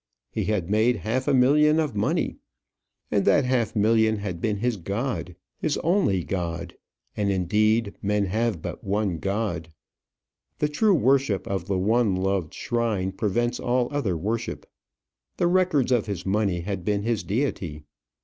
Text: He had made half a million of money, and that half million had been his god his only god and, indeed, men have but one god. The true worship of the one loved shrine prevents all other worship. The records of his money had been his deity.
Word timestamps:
He 0.31 0.45
had 0.45 0.67
made 0.67 0.95
half 1.05 1.27
a 1.27 1.31
million 1.35 1.79
of 1.79 1.95
money, 1.95 2.37
and 3.11 3.23
that 3.25 3.45
half 3.45 3.75
million 3.75 4.17
had 4.17 4.41
been 4.41 4.57
his 4.57 4.77
god 4.77 5.35
his 5.59 5.77
only 5.83 6.23
god 6.23 6.75
and, 7.15 7.29
indeed, 7.29 7.93
men 8.01 8.25
have 8.25 8.63
but 8.63 8.83
one 8.83 9.19
god. 9.19 9.69
The 10.57 10.69
true 10.69 10.95
worship 10.95 11.45
of 11.47 11.65
the 11.67 11.77
one 11.77 12.15
loved 12.15 12.51
shrine 12.51 13.11
prevents 13.11 13.59
all 13.59 13.89
other 13.91 14.17
worship. 14.17 14.65
The 15.37 15.45
records 15.45 15.91
of 15.91 16.07
his 16.07 16.25
money 16.25 16.61
had 16.61 16.83
been 16.83 17.03
his 17.03 17.21
deity. 17.23 17.83